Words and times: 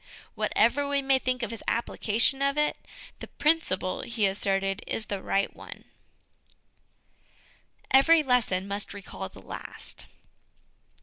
Whatever 0.33 0.87
we 0.87 1.03
may 1.03 1.19
think 1.19 1.43
of 1.43 1.51
his 1.51 1.61
application 1.67 2.41
of 2.41 2.57
it, 2.57 2.75
the 3.19 3.27
principle 3.27 4.01
he 4.01 4.25
asserted 4.25 4.81
is 4.87 5.05
the 5.05 5.21
right 5.21 5.55
one. 5.55 5.85
158 7.91 7.93
HOME 7.93 7.99
EDUCATION 7.99 7.99
Every 7.99 8.23
Lesson 8.23 8.67
must 8.67 8.93
recall 8.95 9.29
the 9.29 9.47
Last. 9.47 10.05